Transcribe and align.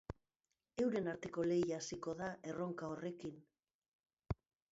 Euren 0.83 1.09
arteko 1.11 1.43
lehia 1.51 1.77
hasiko 1.83 2.15
da 2.23 2.31
erronka 2.53 2.91
horrekin. 2.95 3.39